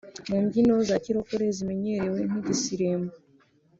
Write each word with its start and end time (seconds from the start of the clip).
mu 0.29 0.37
mbyino 0.43 0.73
za 0.87 0.95
kirokore 1.03 1.45
zimenyerewe 1.57 2.19
nk’igisirimba 2.29 3.15